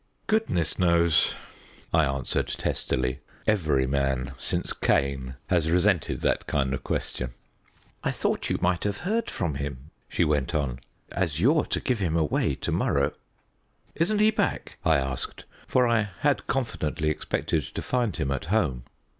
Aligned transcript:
"Goodness 0.25 0.79
knows," 0.79 1.35
I 1.93 2.05
answered 2.05 2.47
testily. 2.47 3.19
Every 3.45 3.85
man, 3.85 4.31
since 4.35 4.73
Cain, 4.73 5.35
has 5.45 5.69
resented 5.69 6.21
that 6.21 6.47
kind 6.47 6.73
of 6.73 6.83
question. 6.83 7.35
"I 8.03 8.09
thought 8.09 8.49
you 8.49 8.57
might 8.61 8.83
have 8.83 9.01
heard 9.05 9.29
from 9.29 9.53
him," 9.53 9.91
she 10.09 10.23
went 10.23 10.55
on, 10.55 10.79
"as 11.11 11.39
you're 11.39 11.65
to 11.65 11.79
give 11.79 11.99
him 11.99 12.17
away 12.17 12.55
to 12.55 12.71
morrow." 12.71 13.11
"Isn't 13.93 14.21
he 14.21 14.31
back?" 14.31 14.77
I 14.83 14.95
asked, 14.97 15.45
for 15.67 15.87
I 15.87 16.09
had 16.21 16.47
confidently 16.47 17.11
expected 17.11 17.61
to 17.65 17.81
find 17.83 18.17
him 18.17 18.31
at 18.31 18.45
home. 18.45 18.85